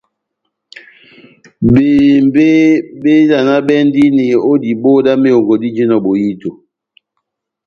Bebímbe 1.71 2.47
bévalanabɛndini 3.01 4.25
ó 4.49 4.51
diboho 4.61 4.99
dá 5.05 5.13
mehongo 5.21 5.53
dijinɔ 5.61 5.97
bohito. 6.05 6.49